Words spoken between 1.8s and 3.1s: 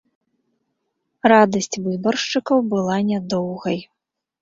выбаршчыкаў была